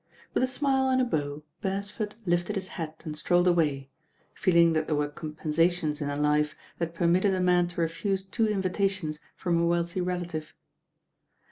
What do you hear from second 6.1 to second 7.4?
life that permitted a